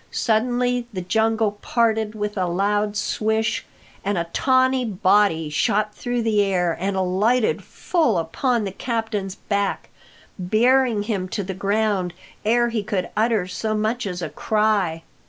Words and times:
Suddenly 0.09 0.87
the 0.91 1.01
jungle 1.03 1.59
parted 1.61 2.15
with 2.15 2.35
a 2.35 2.47
loud 2.47 2.97
swish, 2.97 3.67
and 4.03 4.17
a 4.17 4.23
tawny 4.33 4.83
body 4.83 5.47
shot 5.51 5.93
through 5.93 6.23
the 6.23 6.41
air 6.41 6.75
and 6.79 6.95
alighted 6.97 7.63
full 7.63 8.17
upon 8.17 8.63
the 8.63 8.71
captain's 8.71 9.35
back, 9.35 9.89
bearing 10.39 11.03
him 11.03 11.29
to 11.29 11.43
the 11.43 11.53
ground 11.53 12.15
ere 12.43 12.69
he 12.69 12.81
could 12.81 13.11
utter 13.15 13.45
so 13.45 13.75
much 13.75 14.07
as 14.07 14.23
a 14.23 14.29
cry. 14.29 15.03